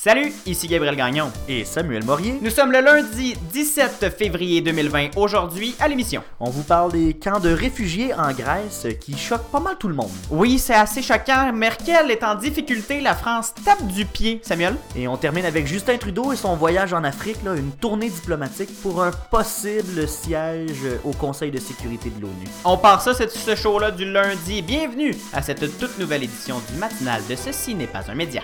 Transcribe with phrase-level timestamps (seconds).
[0.00, 1.32] Salut, ici Gabriel Gagnon.
[1.48, 2.38] Et Samuel Morier.
[2.40, 5.16] Nous sommes le lundi 17 février 2020.
[5.16, 6.22] Aujourd'hui, à l'émission.
[6.38, 9.96] On vous parle des camps de réfugiés en Grèce qui choquent pas mal tout le
[9.96, 10.12] monde.
[10.30, 11.52] Oui, c'est assez choquant.
[11.52, 13.00] Merkel est en difficulté.
[13.00, 14.40] La France tape du pied.
[14.44, 14.76] Samuel?
[14.94, 18.70] Et on termine avec Justin Trudeau et son voyage en Afrique, là, une tournée diplomatique
[18.80, 22.46] pour un possible siège au Conseil de sécurité de l'ONU.
[22.64, 24.62] On part ça, c'est ce show-là du lundi.
[24.62, 28.42] Bienvenue à cette toute nouvelle édition du matinal de Ceci n'est pas un média.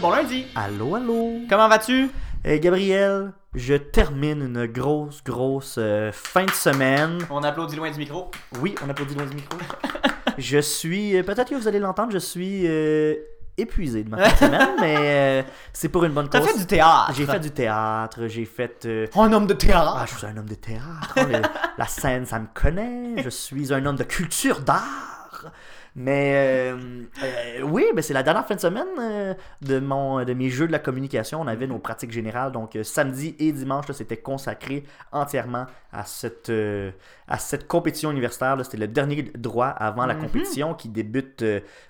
[0.00, 0.46] Bon lundi.
[0.54, 1.40] Allô, allô.
[1.48, 2.10] Comment vas-tu?
[2.44, 7.18] Eh, Gabriel, je termine une grosse, grosse euh, fin de semaine.
[7.30, 8.30] On applaudit loin du micro.
[8.60, 9.56] Oui, on applaudit loin du micro.
[10.38, 13.14] je suis, euh, peut-être que vous allez l'entendre, je suis euh,
[13.56, 16.50] épuisé de ma fin de semaine, mais euh, c'est pour une bonne T'as cause.
[16.50, 17.12] fait du théâtre.
[17.14, 18.84] J'ai fait du théâtre, j'ai fait...
[18.86, 19.94] euh, Un homme de théâtre.
[19.98, 21.14] Ah, je suis un homme de théâtre.
[21.16, 21.42] Le-
[21.78, 23.22] la scène, ça me connaît.
[23.22, 25.52] Je suis un homme de culture d'art.
[25.98, 26.76] Mais euh,
[27.24, 30.66] euh, oui, ben c'est la dernière fin de semaine euh, de, mon, de mes jeux
[30.66, 31.40] de la communication.
[31.40, 32.52] On avait nos pratiques générales.
[32.52, 36.52] Donc samedi et dimanche, c'était consacré entièrement à cette,
[37.26, 38.58] à cette compétition universitaire.
[38.62, 40.20] C'était le dernier droit avant la Mhm.
[40.20, 41.42] compétition qui débute.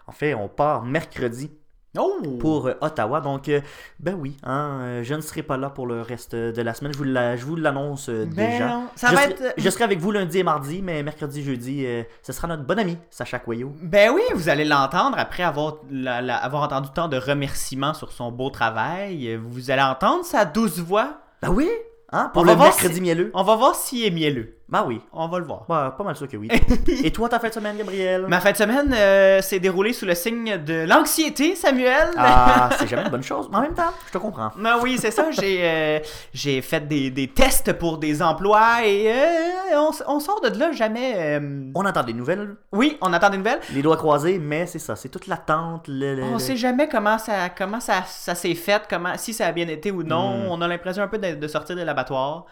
[0.07, 1.51] en fait, on part mercredi
[1.99, 2.37] Oh!
[2.39, 3.21] pour euh, Ottawa.
[3.21, 3.61] Donc, euh,
[4.01, 6.93] ben oui, hein, euh, je ne serai pas là pour le reste de la semaine.
[6.93, 8.69] Je vous la- je vous l'annonce Ben déjà.
[8.69, 11.43] non, ça je, va serai, être- je serai avec vous lundi et mardi, mais mercredi,
[11.43, 13.73] jeudi, euh, ce sera notre bon ami, Sacha Coyot.
[13.83, 18.13] Ben oui, vous allez l'entendre après avoir, la- la- avoir entendu tant de remerciements sur
[18.13, 19.37] son beau travail.
[19.37, 21.19] Vous allez entendre sa douce voix.
[21.43, 21.69] Ben oui,
[22.13, 23.31] hein, pour On le va voir mercredi si- mielleux.
[23.35, 24.56] On va voir s'il est mielleux.
[24.69, 25.65] Ben oui, On va le voir.
[25.69, 26.49] Ben, pas mal sûr que oui.
[27.05, 28.27] et toi, ta fin de semaine, Gabriel?
[28.27, 32.09] Ma fin de semaine euh, s'est déroulée sous le signe de l'anxiété, Samuel.
[32.17, 34.51] Ah, c'est jamais une bonne chose, mais en même temps, je te comprends.
[34.59, 35.31] Ben oui, c'est ça.
[35.31, 35.99] J'ai euh,
[36.35, 41.41] j'ai fait des, des tests pour des emplois et euh, on, sort de là jamais.
[41.77, 43.61] On entend des nouvelles, Oui, on attend des nouvelles.
[43.73, 45.87] les doigts croisés, mais c'est ça, c'est toute l'attente.
[45.87, 49.33] Le, le- On le- sait jamais comment ça comment ça, ça s'est fait, comment si
[49.33, 50.39] ça a bien été ou non.
[50.39, 50.47] Mm.
[50.51, 52.47] On a l'impression un peu de, de sortir de l'abattoir.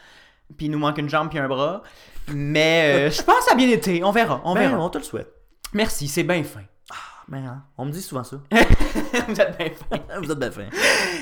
[0.56, 1.82] Puis il nous manque une jambe puis un bras.
[2.32, 4.02] Mais euh, je pense a bien été.
[4.04, 4.40] On verra.
[4.44, 4.80] On Ben, verra.
[4.82, 5.28] on te le souhaite.
[5.72, 6.62] Merci, c'est bien fin.
[7.28, 8.36] Mais hein, on me dit souvent ça.
[9.28, 10.20] Vous êtes bien fin.
[10.22, 10.64] Vous êtes bien fin.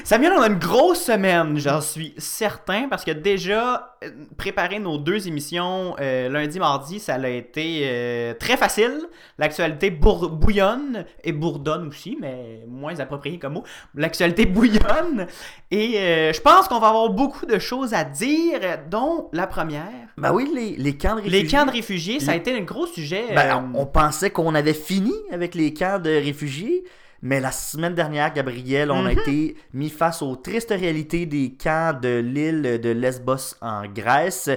[0.04, 4.98] Samuel, on a une grosse semaine, j'en suis certain, parce que déjà, euh, préparer nos
[4.98, 9.00] deux émissions euh, lundi, mardi, ça a été euh, très facile.
[9.38, 13.64] L'actualité bouillonne et bourdonne aussi, mais moins approprié comme mot.
[13.94, 15.26] L'actualité bouillonne.
[15.70, 18.60] Et euh, je pense qu'on va avoir beaucoup de choses à dire,
[18.90, 19.82] dont la première.
[20.18, 21.42] Ben oui, les, les camps de réfugiés.
[21.42, 23.34] Les camps de réfugiés, ça a été un gros sujet.
[23.34, 26.84] Ben, on pensait qu'on avait fini avec les camps de réfugiés,
[27.22, 29.18] mais la semaine dernière, Gabriel, on a Mhm.
[29.18, 34.50] été mis face aux tristes réalités des camps de l'île de Lesbos en Grèce.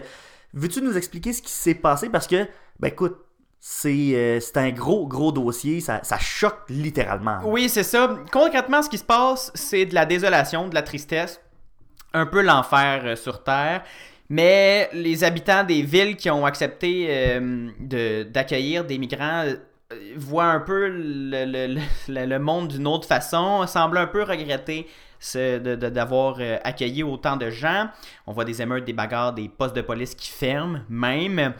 [0.54, 2.10] Veux-tu nous expliquer ce qui s'est passé?
[2.10, 2.48] Parce que,
[2.80, 3.18] ben écoute,
[3.60, 7.40] c'est euh, c'est un gros, gros dossier, ça, ça choque littéralement.
[7.46, 8.16] Oui, c'est ça.
[8.32, 11.42] Concrètement, ce qui se passe, c'est de la désolation, de la tristesse,
[12.14, 13.84] un peu l'enfer euh, sur Terre.
[14.30, 19.46] Mais les habitants des villes qui ont accepté euh, de- d'accueillir des migrants
[19.94, 24.24] euh, voient un peu le, le- le- le monde d'une autre façon, semblent un peu
[24.24, 24.88] regretter
[25.34, 27.88] d'avoir euh, accueilli autant de gens.
[28.28, 31.54] On voit des émeutes, des bagarres, des postes de police qui ferment même.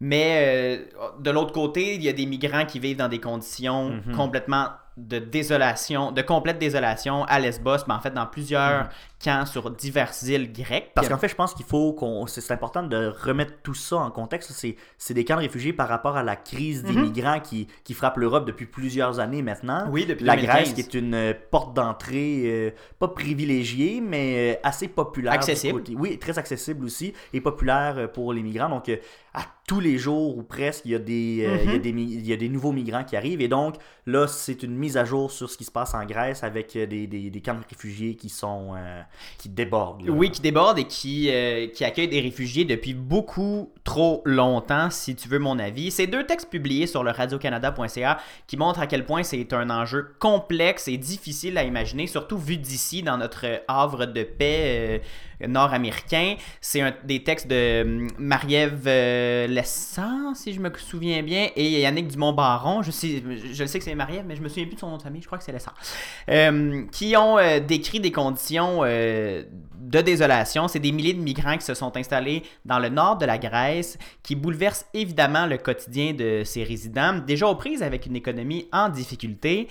[0.00, 3.90] Mais euh, de l'autre côté, il y a des migrants qui vivent dans des conditions
[4.06, 4.14] Mhm.
[4.14, 8.88] complètement de désolation, de complète désolation à Lesbos, mais en fait dans plusieurs
[9.22, 10.92] camps sur diverses îles grecques.
[10.94, 12.26] Parce qu'en fait, je pense qu'il faut qu'on.
[12.26, 14.52] C'est important de remettre tout ça en contexte.
[14.98, 17.02] C'est des camps de réfugiés par rapport à la crise des Mhm.
[17.02, 19.86] migrants qui, qui frappe l'Europe depuis plusieurs années maintenant.
[19.90, 20.54] oui, depuis La 2015.
[20.56, 25.32] Grèce qui est une euh, porte d'entrée euh, pas privilégiée, mais euh, assez populaire.
[25.32, 25.82] Accessible.
[25.96, 28.68] Oui, très accessible aussi et populaire pour les migrants.
[28.68, 28.88] Donc,
[29.34, 31.78] à tous les jours ou presque, il y, a des, euh, il y a Mhm.
[31.82, 33.40] des il y a des nouveaux migrants qui arrivent.
[33.40, 33.74] Et donc,
[34.06, 36.86] là, c'est une mise à jour sur ce qui se passe en Grèce avec des,
[37.06, 39.02] des, des camps de réfugiés qui sont euh,
[39.38, 40.04] qui débordent.
[40.04, 40.12] là.
[40.12, 45.14] Oui, qui déborde et qui, euh, qui accueille des réfugiés depuis beaucoup trop longtemps, si
[45.14, 45.90] tu veux mon avis.
[45.90, 50.08] C'est deux textes publiés sur le radiocanada.ca qui montrent à quel point c'est un enjeu
[50.18, 55.02] complexe et difficile à imaginer, surtout vu d'ici, dans notre havre de paix
[55.42, 56.34] euh, nord-américain.
[56.60, 62.08] C'est des textes de hum, Marie-Ève euh, Lessant, si je me souviens bien, et Yannick
[62.08, 62.82] Dumont-Baron.
[62.82, 63.22] Je, sais,
[63.52, 65.22] je sais que c'est Marie-Ève, mais je me souviens plus de son nom de famille,
[65.22, 65.72] je crois que c'est Lessant.
[66.92, 69.44] Qui ont décrit des conditions euh,
[69.80, 70.68] de désolation.
[70.68, 73.96] C'est des milliers de migrants qui se sont installés dans le nord de la Grèce,
[74.22, 78.88] qui bouleversent évidemment le quotidien de ces résidents, déjà aux prises avec une économie en
[78.88, 79.68] difficulté.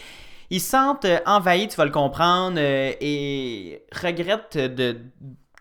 [0.50, 4.98] Ils se sentent envahis, tu vas le comprendre, euh, et regrettent de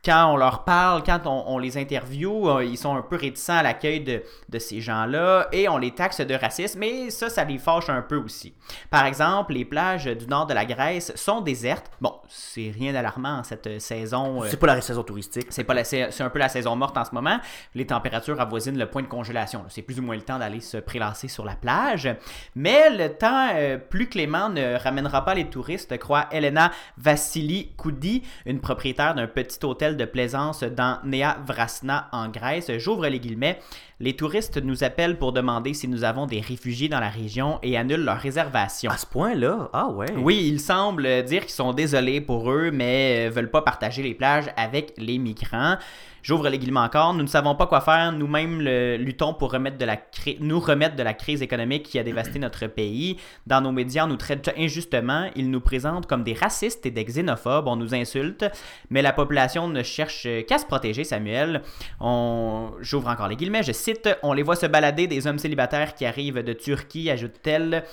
[0.07, 3.63] quand on leur parle, quand on, les interviewe, euh, ils sont un peu réticents à
[3.65, 7.59] l'accueil de, de, ces gens-là et on les taxe de racisme, mais ça, ça les
[7.59, 8.55] fâche un peu aussi.
[8.89, 11.91] Par exemple, les plages du nord de la Grèce sont désertes.
[12.01, 14.45] Bon, c'est rien d'alarmant cette saison.
[14.45, 15.49] Euh, c'est pas la saison touristique.
[15.51, 17.41] C'est, pas c'est un peu la saison morte en ce moment.
[17.75, 19.65] Les températures avoisinent le point de congélation.
[19.69, 22.09] C'est plus ou moins le temps d'aller se prélasser sur la plage.
[22.55, 28.23] Mais le temps euh, plus clément ne ramènera pas les touristes, croit Elena Vassili Koudi,
[28.45, 32.71] une propriétaire d'un petit hôtel de plaisance dans Nea Vrasna en Grèce.
[32.79, 33.59] J'ouvre les guillemets.
[33.99, 37.77] Les touristes nous appellent pour demander si nous avons des réfugiés dans la région et
[37.77, 38.91] annulent leurs réservations.
[38.91, 39.71] À ce point-là?
[39.73, 40.13] Ah ouais.
[40.17, 44.51] Oui, ils semblent dire qu'ils sont désolés pour eux, mais veulent pas partager les plages
[44.57, 45.77] avec les migrants.
[46.27, 47.15] J'ouvre les guillemets encore.
[47.15, 48.11] Nous ne savons pas quoi faire.
[48.11, 49.97] Nous-mêmes luttons pour remettre de la
[50.41, 53.17] nous remettre de la crise économique qui a dévasté notre pays.
[53.47, 55.31] Dans nos médias, on nous traite injustement.
[55.37, 57.69] Ils nous présentent comme des racistes et des xénophobes.
[57.69, 58.45] On nous insulte.
[58.91, 61.63] Mais la population ne cherche qu'à se protéger, Samuel.
[62.01, 62.73] On...
[62.81, 63.63] J'ouvre encore les guillemets.
[63.63, 67.85] Je cite On les voit se balader des hommes célibataires qui arrivent de Turquie, ajoute-t-elle.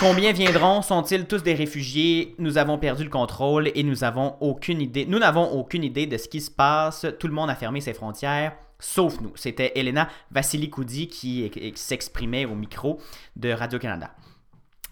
[0.00, 0.80] Combien viendront?
[0.80, 2.36] Sont-ils tous des réfugiés?
[2.38, 5.06] Nous avons perdu le contrôle et nous n'avons aucune idée.
[5.06, 7.04] Nous n'avons aucune idée de ce qui se passe.
[7.18, 8.52] Tout le monde a fermé ses frontières.
[8.78, 9.32] Sauf nous.
[9.34, 13.00] C'était Elena Vassili-Koudi qui, qui s'exprimait au micro
[13.34, 14.12] de Radio-Canada.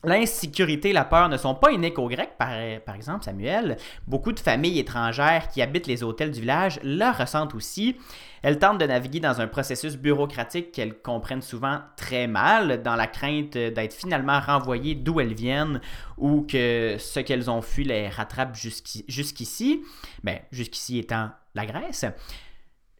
[0.07, 2.51] L'insécurité et la peur ne sont pas uniques aux Grecs, par,
[2.87, 3.77] par, exemple, Samuel.
[4.07, 7.97] Beaucoup de familles étrangères qui habitent les hôtels du village le ressentent aussi.
[8.43, 13.09] Elles tentent de naviguer dans un processus bureaucratique qu'elles comprennent souvent très mal, dans la
[13.09, 15.81] crainte d'être finalement renvoyées d'où elles viennent
[16.17, 19.83] ou que ce qu'elles ont fui les rattrape jusqu'ici.
[20.23, 22.05] Ben, jusqu'ici étant la Grèce.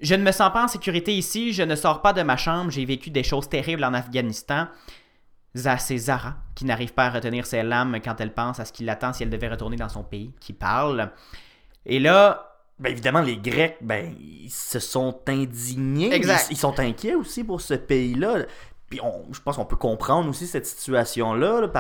[0.01, 2.73] Je ne me sens pas en sécurité ici, je ne sors pas de ma chambre,
[2.73, 4.67] j'ai vécu des choses terribles en Afghanistan.
[5.79, 8.85] C'est Zara, qui n'arrive pas à retenir ses larmes quand elle pense à ce qui
[8.85, 11.11] l'attend si elle devait retourner dans son pays, qui parle.
[11.85, 16.13] Et là, ben évidemment, les Grecs, ben, ils se sont indignés.
[16.13, 16.49] Exact.
[16.51, 18.45] Ils, sont inquiets aussi pour ce pays-là.
[18.91, 19.01] Puis
[19.33, 21.71] je pense qu'on peut comprendre aussi cette situation-là.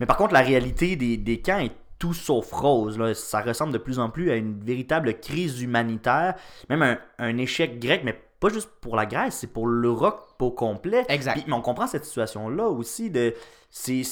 [0.00, 3.12] Mais par contre, la réalité des, camps est tout sauf rose.
[3.14, 6.34] Ça ressemble de plus en plus à une véritable crise humanitaire,
[6.68, 10.50] même un, un échec grec, mais pas juste pour la Grèce, c'est pour l'Europe au
[10.50, 11.04] complet.
[11.08, 11.44] Exact.
[11.46, 13.34] mais on comprend cette situation-là aussi de.
[13.70, 14.02] C'est.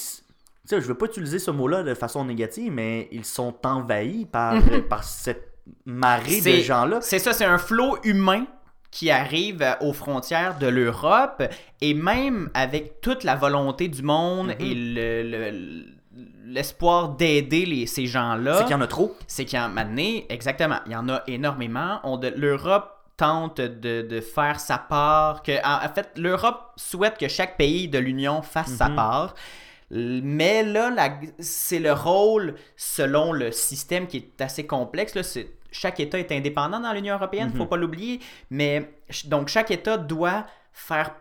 [0.70, 4.82] je veux pas utiliser ce mot-là de façon négative, mais ils sont envahis par, mhm.
[4.88, 5.52] par cette
[5.84, 7.00] marée de gens-là.
[7.00, 8.46] C'est ça, c'est un flot humain
[8.90, 11.44] qui arrive aux frontières de l'Europe
[11.80, 14.56] et même avec toute la volonté du monde mhm.
[14.58, 15.84] et le,
[16.44, 18.58] l'espoir d'aider ces gens-là.
[18.58, 19.16] C'est qu'il y en a trop.
[19.26, 22.00] C'est qu'il y en a, exactement, il y en a énormément.
[22.36, 27.98] L'Europe tente de, faire sa part, que en, fait l'Europe souhaite que chaque pays de
[27.98, 28.96] l'Union fasse sa mhm.
[28.96, 29.34] part.
[29.90, 30.90] Mais là,
[31.38, 35.22] c'est le rôle, selon le système qui est assez complexe, là,
[35.70, 37.68] chaque État est indépendant dans l'Union européenne, il ne faut mhm.
[37.68, 38.90] pas l'oublier, mais
[39.26, 41.14] donc chaque État doit faire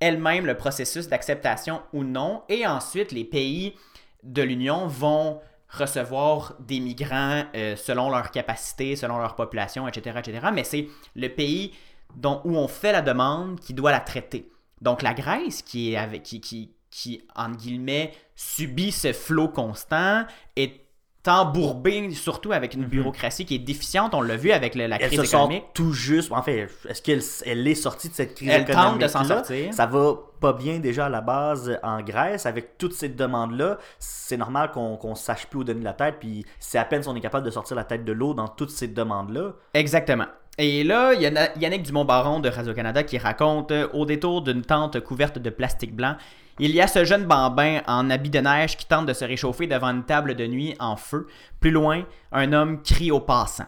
[0.00, 3.74] elle-même le processus d'acceptation ou non, et ensuite les pays
[4.22, 5.40] de l'Union vont
[5.76, 10.20] recevoir des migrants euh, selon leur capacité, selon leur population, etc.
[10.20, 10.46] etc.
[10.52, 11.72] Mais c'est le pays
[12.16, 14.50] dont, où on fait la demande qui doit la traiter.
[14.80, 17.22] Donc la Grèce, qui, est avec, qui, qui, qui,
[17.58, 20.24] guillemets, subit ce flot constant,
[20.56, 20.83] est
[21.28, 22.88] embourbée, surtout avec une mhm.
[22.88, 24.14] bureaucratie qui est déficiente.
[24.14, 25.64] On l'a vu avec la crise se économique.
[25.74, 26.32] tout juste.
[26.32, 29.24] En fait, est-ce qu'elle elle est sortie de cette crise elle économique tente de s'en
[29.24, 29.72] sortir.
[29.72, 32.46] Ça va pas bien déjà à la base en Grèce.
[32.46, 36.16] Avec toutes ces demandes-là, c'est normal qu'on qu sache plus où donner la tête.
[36.20, 38.48] Puis c'est à peine si on est capable de sortir la tête de l'eau dans
[38.48, 39.52] toutes ces demandes-là.
[39.72, 40.26] Exactement.
[40.56, 41.22] Et là, il
[41.60, 46.16] Yannick Dumont-Baron de Radio-Canada qui raconte euh, au détour d'une tente couverte de plastique blanc,
[46.60, 49.66] il y a ce jeune bambin en habit de neige qui tente de se réchauffer
[49.66, 51.26] devant une table de nuit en feu.
[51.58, 53.66] Plus loin, un homme crie aux passants.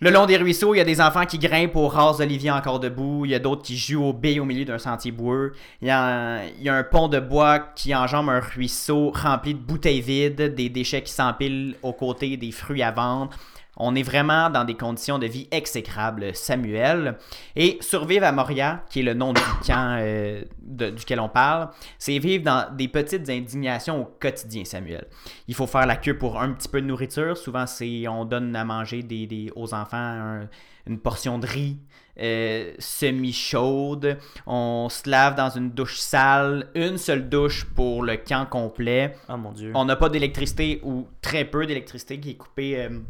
[0.00, 2.80] Le long des ruisseaux, il y a des enfants qui grimpent aux rases d'oliviers encore
[2.80, 3.24] debout.
[3.24, 5.54] Il y a d'autres qui jouent au billes au milieu d'un sentier boueux.
[5.80, 10.54] Il y, a un, pont de bois qui enjambe un ruisseau rempli de bouteilles vides,
[10.54, 13.30] des déchets qui s'empilent aux côtés des fruits à vendre.
[13.76, 17.16] On est vraiment dans des conditions de vie exécrables, Samuel.
[17.54, 22.18] Et survivre à Moria, qui est le nom du camp euh, duquel on parle, c'est
[22.18, 25.06] vivre dans des petites indignations au quotidien, Samuel.
[25.48, 27.36] Il faut faire la queue pour un petit peu de nourriture.
[27.36, 30.40] Souvent, c'est on donne à manger des, aux enfants
[30.86, 31.76] une portion de riz.
[32.18, 34.16] Euh, semi-chaude.
[34.46, 39.14] On se lave dans une douche sale, une seule douche pour le camp complet.
[39.28, 39.70] Oh mon dieu.
[39.74, 43.00] On n'a pas d'électricité ou très peu d'électricité qui est coupée euh,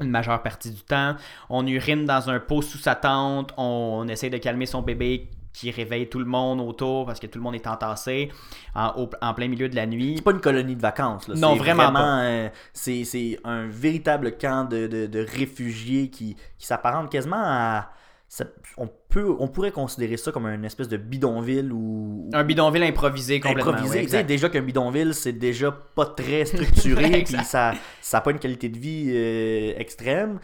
[0.00, 1.16] une majeure partie du temps.
[1.50, 5.70] On urine dans un pot sous sa tente, on, essaie de calmer son bébé qui
[5.72, 8.30] réveille tout le monde autour parce que tout le monde est entassé
[8.76, 10.14] en, au- en plein milieu de la nuit.
[10.16, 11.26] C'est pas une colonie de vacances.
[11.26, 11.34] Là.
[11.34, 17.10] Non, vraiment euh, c'est, c'est un véritable camp de, de- de réfugiés qui, qui s'apparente
[17.10, 17.90] quasiment à.
[18.28, 18.44] Ça-
[18.76, 22.28] on, peut, on pourrait considérer ça comme une espèce de bidonville ou.
[22.32, 23.72] Un bidonville improvisé complètement.
[23.72, 24.22] improvisé.
[24.22, 27.72] déjà qu'un bidonville, c'est déjà pas très structuré, puis ça
[28.12, 30.38] n'a pas une qualité de vie euh, extrême.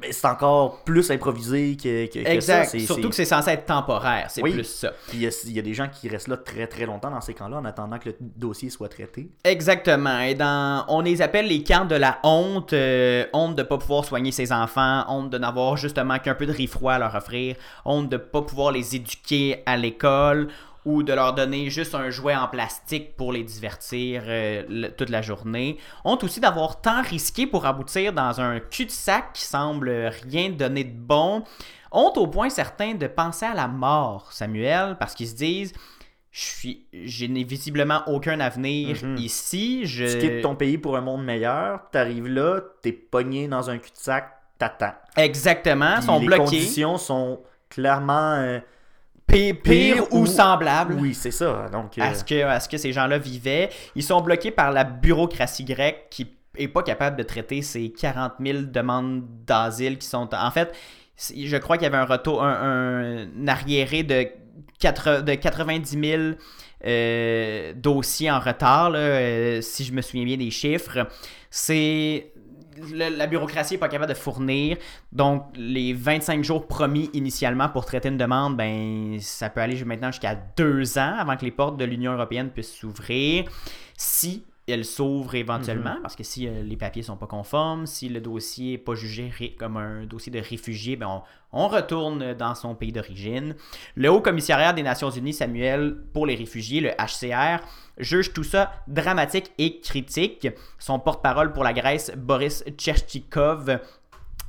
[0.00, 2.64] Ben, c'est encore plus improvisé que, que, que ça.
[2.64, 2.78] Exact.
[2.80, 4.26] Surtout que c'est censé être temporaire.
[4.30, 4.52] C'est Oui.
[4.52, 4.90] plus ça.
[5.08, 7.10] Puis il y, a- il y a des gens qui restent là très très longtemps
[7.10, 9.28] dans ces camps-là en attendant que le dossier soit traité.
[9.44, 10.18] Exactement.
[10.20, 12.72] Et dans, on les appelle les camps de la honte.
[12.72, 16.52] euh, honte de pas pouvoir soigner ses enfants, honte de n'avoir justement qu'un peu de
[16.52, 20.48] riz froid à leur offrir, honte de pas pouvoir les éduquer à l'école
[20.86, 25.10] ou de leur donner juste un jouet en plastique pour les divertir euh, le- toute
[25.10, 25.76] la journée.
[26.04, 29.90] Honte aussi d'avoir tant risqué pour aboutir dans un cul-de-sac qui semble
[30.30, 31.42] rien donner de bon.
[31.92, 35.72] Honte au point certain de penser à la mort, Samuel, parce qu'ils se disent
[36.30, 39.16] je suis je n'ai visiblement aucun avenir Mhm.
[39.16, 43.70] ici, je Tu quittes ton pays pour un monde meilleur, t'arrives là, t'es pogné dans
[43.70, 44.28] un cul-de-sac,
[44.58, 44.92] t'attends.
[45.16, 47.40] exactement, Puis sont les bloqués, conditions sont
[47.70, 48.60] clairement euh,
[49.26, 50.94] pire, pire ou, ou- semblables.
[50.98, 51.68] Oui, c'est ça.
[51.72, 53.70] Donc, euh, à ce que, à ce que ces gens-là vivaient.
[53.94, 58.34] Ils sont bloqués par la bureaucratie grecque qui est pas capable de traiter ces 40
[58.40, 60.28] 000 demandes d'asile qui sont...
[60.34, 60.74] En fait,
[61.18, 64.26] je crois qu'il y avait un retour, un, un arriéré de,
[64.80, 66.22] 4 de 90 000
[66.84, 71.06] euh, dossiers en retard, là, euh, si je me souviens bien des chiffres.
[71.50, 72.32] C'est...
[72.92, 74.76] la bureaucratie n'est pas capable de fournir.
[75.12, 80.10] Donc, les 25 jours promis initialement pour traiter une demande, ben, ça peut aller maintenant
[80.10, 83.44] jusqu'à deux ans avant que les portes de l'Union européenne puissent s'ouvrir.
[83.96, 88.20] Si elles s'ouvrent éventuellement, parce que si euh, les papiers sont pas conformes, si le
[88.20, 92.54] dossier n'est pas jugé ré- comme un dossier de réfugié, ben, on, on retourne dans
[92.56, 93.54] son pays d'origine.
[93.94, 97.64] Le Haut Commissariat des Nations Unies, Samuel, pour les réfugiés, le HCR,
[97.98, 100.48] juge tout ça dramatique et critique.
[100.78, 103.78] Son porte-parole pour la Grèce, Boris Tcherchikov,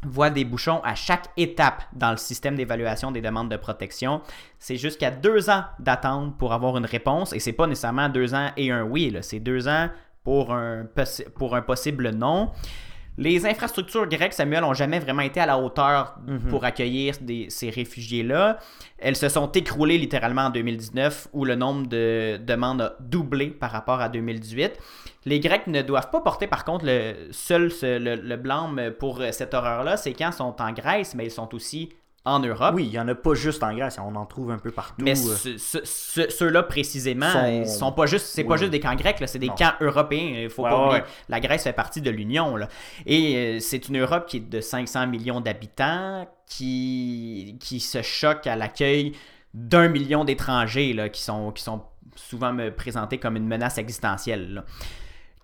[0.04, 4.22] voit des bouchons à chaque étape dans le système d'évaluation des demandes de protection.
[4.60, 8.52] C'est jusqu'à deux ans d'attente pour avoir une réponse et c'est pas nécessairement deux ans
[8.58, 9.90] et un oui, c'est deux ans
[10.28, 10.86] pour un,
[11.36, 12.52] pour un possible non.
[13.18, 16.18] Les infrastructures grecques, Samuel, ont jamais vraiment été à la hauteur
[16.50, 18.58] pour accueillir des- ces réfugiés-là.
[19.00, 23.72] Elles se sont écroulées littéralement en 2019, où le nombre de demandes a doublé par
[23.72, 24.74] rapport à 2018.
[25.26, 29.54] Les Grecs ne doivent pas porter, par contre, le seul le, le blâme pour cette
[29.54, 29.96] horreur-là.
[29.96, 31.90] C'est quand ils sont en Grèce, mais ils sont aussi
[32.28, 32.74] en Europe.
[32.76, 35.02] oui, il n'y en a pas juste en Grèce, on en trouve un peu partout.
[35.04, 35.16] Mais euh.
[35.16, 38.96] ce- ce- ce- ceux-là précisément, Sont- ils sont pas juste, c'est pas juste des camps
[38.96, 39.56] grecs, là, c'est des Non.
[39.56, 40.42] camps européens.
[40.44, 42.68] Il faut Ouais, pas la Grèce fait partie de l'Union, là.
[43.06, 48.48] et euh, c'est une Europe qui est de 500 millions d'habitants, qui qui se choque
[48.48, 49.14] à l'accueil
[49.54, 51.82] d'un million d'étrangers là, qui sont qui sont
[52.16, 54.54] souvent présentés comme une menace existentielle.
[54.56, 54.66] là.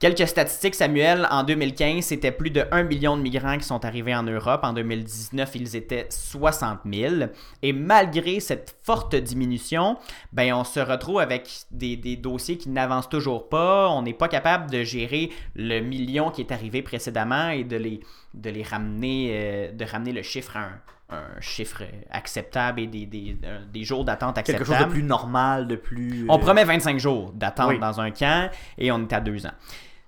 [0.04, 1.26] Quelques statistiques, Samuel.
[1.32, 4.60] En 2015, c'était plus de 1 million de migrants qui sont arrivés en Europe.
[4.64, 7.14] En 2019, ils étaient 60 000.
[7.62, 9.96] Et malgré cette forte diminution,
[10.34, 13.88] ben, on se retrouve avec des, des dossiers qui n'avancent toujours pas.
[13.92, 18.02] On n'est pas capable de gérer le million qui est arrivé précédemment et de les,
[18.34, 23.06] de les ramener, euh, de ramener le chiffre à un, un chiffre acceptable et des,
[23.06, 24.66] des, euh, des jours d'attente acceptables.
[24.66, 26.26] quelque chose de plus normal, de plus.
[26.28, 27.80] On euh, promet 25 jours d'attente Oui.
[27.80, 29.54] dans un camp et on est à deux ans.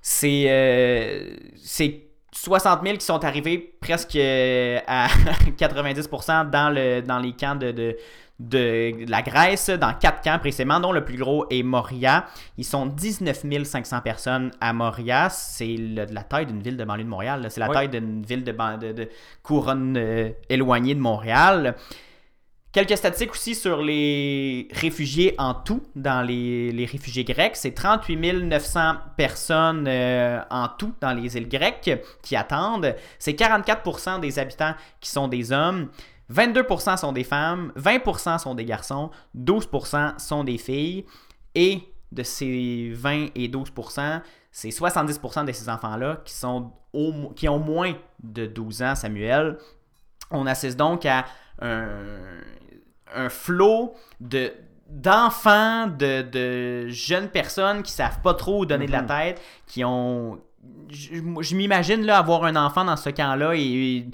[0.08, 5.08] C'est euh, c'est 60 000 qui sont arrivés presque euh, à
[5.58, 7.98] 90% dans, le, dans les camps de, de,
[8.40, 12.26] de la Grèce, dans quatre camps précisément, dont le plus gros est Moria.
[12.60, 15.30] Ils sont 19 500 personnes à Moria.
[15.32, 17.48] C'est la taille d'une ville de banlieue de Montréal.
[17.50, 17.74] C'est la Oui.
[17.74, 18.52] taille d'une ville de,
[18.92, 19.10] de
[19.42, 21.74] couronne euh, éloignée de Montréal.
[22.76, 27.56] Quelques statistiques aussi sur les réfugiés en tout, dans les, les réfugiés grecs.
[27.56, 32.94] C'est 38 900 personnes euh, en tout dans les îles grecques qui attendent.
[33.18, 35.88] C'est 44% des habitants qui sont des hommes.
[36.30, 41.06] 22% sont des femmes, 20% sont des garçons, 12% sont des filles.
[41.56, 41.80] Et
[42.12, 46.34] de ces 20 et 12%, c'est 70% de ces enfants-là qui,
[47.38, 49.60] qui ont moins de 12 ans, Samuel.
[50.32, 51.26] On assiste donc à
[51.62, 51.88] un,
[53.14, 54.52] un flot de
[54.88, 59.08] d'enfants, de, de jeunes personnes qui savent pas trop où donner de la Mhm.
[59.08, 60.40] tête, qui ont...
[60.90, 64.06] Je, je m'imagine là avoir un enfant dans ce camp-là et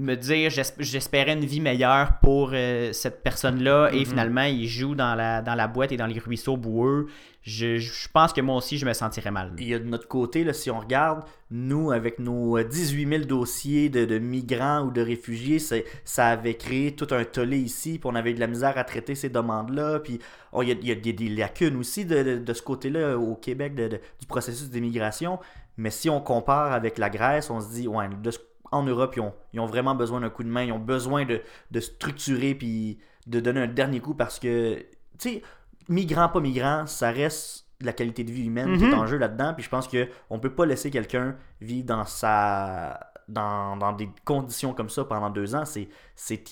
[0.00, 4.04] me dire j'esp- j'espérais une vie meilleure pour euh, cette personne-là et Mhm.
[4.06, 7.06] finalement il joue dans la, dans la boîte et dans les ruisseaux boueux,
[7.42, 9.52] je, je pense que moi aussi je me sentirais mal.
[9.58, 13.08] Il y a de notre côté, là, si on regarde, nous, avec nos euh, 18
[13.08, 17.98] 000 dossiers de, de migrants ou de réfugiés, ça avait créé tout un tollé ici,
[17.98, 20.18] puis on avait de la misère à traiter ces demandes-là, puis
[20.52, 22.62] oh, il y, a, il y a des- des lacunes aussi de, de- de ce
[22.62, 25.38] côté-là au Québec du processus d'immigration.
[25.76, 28.38] Mais si on compare avec la Grèce, on se dit, ouais, de ce-
[28.72, 31.24] en Europe, ils ont, ils ont vraiment besoin d'un coup de main, ils ont besoin
[31.24, 34.78] de, de structurer, puis de donner un dernier coup parce que,
[35.18, 35.42] tu sais,
[35.88, 38.94] migrant, pas migrant, ça reste la qualité de vie humaine qui est Mhm.
[38.98, 39.54] en jeu là-dedans.
[39.54, 44.08] Puis je pense qu'on ne peut pas laisser quelqu'un vivre dans sa dans, dans des
[44.24, 45.64] conditions comme ça pendant deux ans.
[45.64, 45.88] C'est,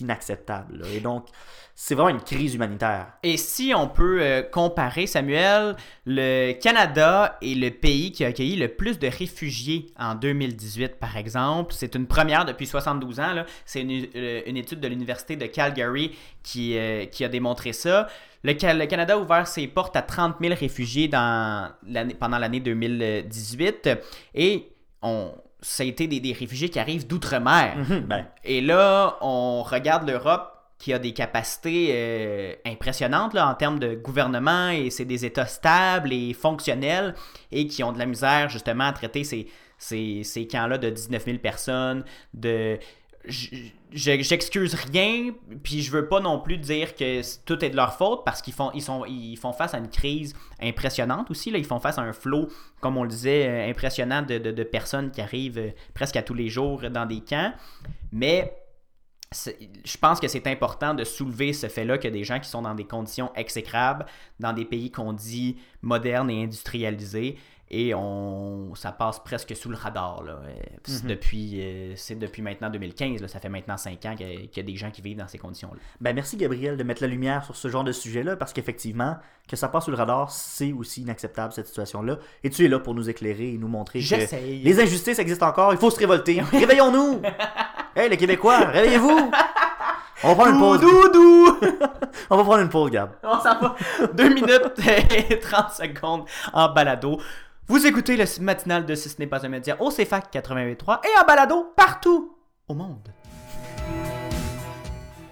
[0.00, 0.82] inacceptable.
[0.94, 1.26] Et donc,
[1.74, 3.08] c'est vraiment une crise humanitaire.
[3.22, 8.56] Et si on peut euh, comparer, Samuel, le Canada est le pays qui a accueilli
[8.56, 11.74] le plus de réfugiés en 2018, par exemple.
[11.74, 13.44] C'est une première depuis 72 ans.
[13.64, 18.08] C'est une, euh, une étude de l'Université de Calgary qui, euh, qui a démontré ça.
[18.44, 21.70] Le, Ca- le Canada a ouvert ses portes à 30 000 réfugiés dans
[22.18, 23.90] pendant l'année 2018.
[24.34, 24.68] Et
[25.02, 27.76] on, ça a été des, des réfugiés qui arrivent d'outre-mer.
[27.76, 33.54] Mhm, ben, Et là, on regarde l'Europe qui a des capacités euh, impressionnantes là, en
[33.54, 37.14] termes de gouvernement et c'est des États stables et fonctionnels
[37.50, 41.24] et qui ont de la misère justement à traiter ces, ces, ces camps-là de 19
[41.24, 42.04] 000 personnes.
[42.32, 42.78] De...
[43.90, 45.32] J'excuse rien,
[45.62, 48.52] puis je veux pas non plus dire que tout est de leur faute parce qu'ils
[48.52, 51.50] font, ils sont, ils font face à une crise impressionnante aussi.
[51.50, 51.58] Là.
[51.58, 52.48] Ils font face à un flot,
[52.80, 56.22] comme on le disait, euh, impressionnant de, de- de personnes qui arrivent euh, presque à
[56.22, 57.52] tous les jours dans des camps.
[58.12, 58.54] Mais
[59.84, 62.74] je pense que c'est important de soulever ce fait-là a des gens qui sont dans
[62.74, 64.06] des conditions exécrables,
[64.40, 67.36] dans des pays qu'on dit modernes et industrialisés,
[67.70, 70.22] et on, ça passe presque sous le radar.
[70.22, 70.32] Là.
[70.44, 70.52] Euh,
[70.84, 71.10] c'est Mhm.
[71.10, 74.46] depuis, euh, c'est depuis maintenant 2015, là, ça fait maintenant 5 ans qu'il y a-
[74.46, 75.78] qu'il y a des gens qui vivent dans ces conditions-là.
[76.00, 79.16] ben, merci Gabriel de mettre la lumière sur ce genre de sujet-là parce qu'effectivement,
[79.48, 82.18] que ça passe sous le radar, c'est aussi inacceptable cette situation-là.
[82.44, 84.34] Et tu es là pour nous éclairer et nous montrer que
[84.64, 86.40] les injustices existent encore, il faut se révolter.
[86.52, 87.22] Réveillons-nous!
[87.96, 89.30] hey les Québécois, réveillez-vous!
[90.24, 90.80] On va prendre une pause.
[90.80, 91.58] Doudou!
[92.30, 93.10] On va prendre une pause, Gab.
[93.22, 93.76] On s'en va
[94.14, 94.72] 2 minutes
[95.30, 97.20] et 30 secondes en balado.
[97.68, 101.20] Vous écoutez le matinal de Si ce n'est pas un média au CFAC 88.3 et
[101.20, 102.34] en balado partout
[102.66, 103.08] au monde.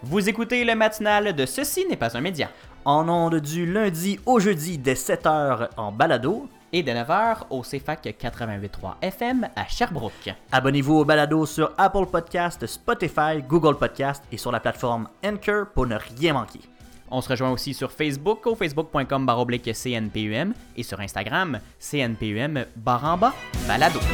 [0.02, 2.50] Vous écoutez le matinal de Ceci n'est pas un média
[2.84, 6.46] En ondes du lundi au jeudi dès 7h en balado.
[6.72, 10.34] et de 9h au CFAC 88.3 FM à Sherbrooke.
[10.52, 15.86] Abonnez-vous au balado sur Apple Podcast, Spotify, Google Podcast et sur la plateforme Anchor pour
[15.86, 16.60] ne rien manquer.
[17.10, 23.32] On se rejoint aussi sur Facebook au facebook.com baroblique CNPUM et sur Instagram CNPUM baramba
[23.68, 24.00] balado.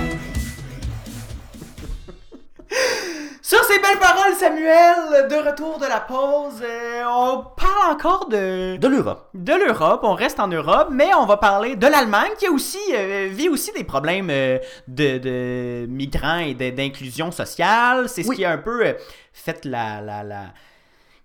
[3.45, 8.77] Sur ces belles paroles, Samuel, de retour de la pause, euh, on parle encore de,
[8.77, 9.29] De l'Europe.
[9.35, 12.79] de l'Europe, on reste en Europe, mais on va parler de l'Allemagne qui a aussi,
[12.95, 18.09] euh, vit aussi des problèmes euh, de, de migrants et d'inclusion sociale.
[18.09, 18.37] C'est ce Oui.
[18.37, 18.93] qui a un peu euh,
[19.35, 20.47] fait la, la, la-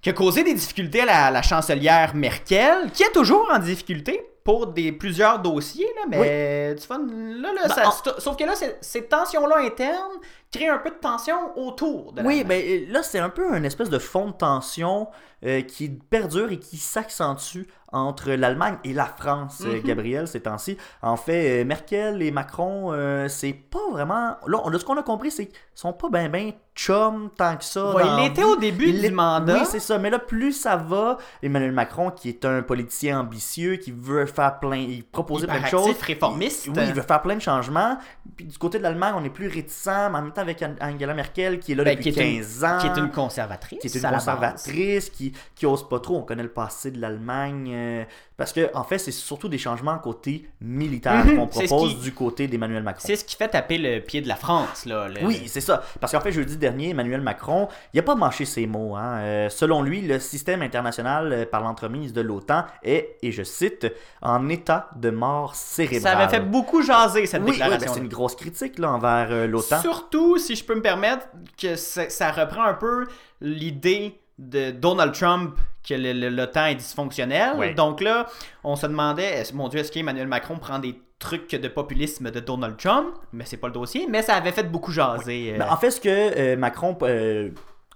[0.02, 4.22] qui a causé des difficultés à la, la chancelière Merkel, qui est toujours en difficulté
[4.44, 8.46] pour des plusieurs dossiers, là, mais tu vois, là, là, Ben, ça- en- sauf que
[8.46, 10.20] là, c'est- ces tensions-là internes
[10.52, 12.48] créent un peu de tension autour de Oui, l'Allemagne.
[12.88, 15.08] ben là, c'est un peu une espèce de fond de tension
[15.46, 19.82] euh, qui perdure et qui s'accentue entre l'Allemagne et la France, euh, Mhm.
[19.84, 20.78] Gabriel, ces temps-ci.
[21.02, 24.36] En fait, euh, Merkel et Macron, euh, c'est pas vraiment.
[24.48, 27.64] Là, on- ce qu'on a compris, c'est qu'ils sont pas ben ben chum tant que
[27.64, 27.94] ça.
[27.96, 28.48] Ouais, il la était vie.
[28.48, 29.54] au début Il du mandat.
[29.54, 29.98] Oui, c'est ça.
[30.00, 34.60] Mais là, plus ça va, Emmanuel Macron, qui est un politicien ambitieux, qui veut faire
[34.60, 34.76] plein.
[34.78, 35.96] Il proposer plein de choses.
[36.02, 36.68] réformiste.
[36.68, 37.98] Oui, il veut faire plein de changements.
[38.36, 40.76] Puis du côté de l'Allemagne, on est plus réticent, mais en même temps avec An-
[40.82, 42.78] Angela Merkel, qui est là Ben, depuis est une- 15 ans.
[42.80, 43.80] qui est une conservatrice.
[43.80, 46.18] qui est une conservatrice, qui, qui ose pas trop.
[46.18, 47.72] On connaît le passé de l'Allemagne.
[47.74, 48.04] euh,
[48.38, 52.14] parce que, en fait, c'est surtout des changements côté militaire Mhm, qu'on propose qui- du
[52.14, 53.02] côté d'Emmanuel Macron.
[53.04, 55.08] C'est ce qui fait taper le pied de la France, là.
[55.08, 55.82] le- Oui, c'est ça.
[56.00, 58.96] Parce qu'en fait, jeudi dernier, Emmanuel Macron, il a pas mâché ses mots.
[58.96, 59.18] hein.
[59.22, 63.88] Euh, selon lui, le système international euh, par l'entremise de l'OTAN est, et je cite,
[64.22, 66.02] en état de mort cérébrale.
[66.02, 67.94] Ça avait fait beaucoup jaser, cette Oui, oui, ben, déclaration.
[67.96, 69.82] c'est une grosse critique là, envers l'OTAN.
[69.82, 71.28] Surtout, si je peux me permettre,
[71.62, 73.06] que ça, ça reprend un peu
[73.42, 76.30] l'idée de Donald Trump que le-
[76.70, 77.54] est dysfonctionnel.
[77.74, 78.28] Donc là,
[78.64, 82.78] on se demandait, mon Dieu, est-ce qu'Emmanuel Macron prend des trucs de populisme de Donald
[82.78, 83.08] Trump?
[83.34, 85.54] Mais c'est pas le dossier, mais ça avait fait beaucoup jaser.
[85.56, 87.50] euh, Ben, en fait, ce que euh, Macron euh,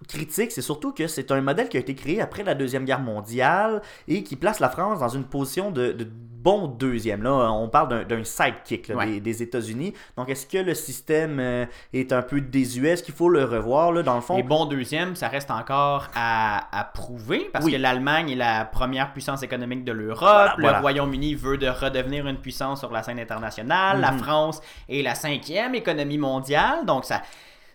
[0.08, 3.00] critique, c'est surtout que c'est un modèle qui a été créé après la Deuxième Guerre
[3.02, 6.08] mondiale et qui place la France dans une position de, de
[6.42, 7.22] bon deuxième.
[7.22, 9.06] Là, on parle d'un- sidekick là, Ouais.
[9.06, 9.94] des, des États-Unis.
[10.18, 12.90] Donc, est-ce que le système euh, est un peu désuet?
[12.90, 13.92] Est-ce qu'il faut le revoir?
[13.92, 17.74] Là, dans le fond, Et bon deuxième, ça reste encore à, à prouver parce Oui.
[17.74, 20.20] que l'Allemagne est la première puissance économique de l'Europe.
[20.22, 20.80] Voilà, le voilà.
[20.80, 24.02] Royaume-Uni veut de redevenir une puissance sur la scène internationale.
[24.02, 24.20] La Mhm.
[24.20, 26.86] France est la cinquième économie mondiale.
[26.88, 27.22] Donc ça,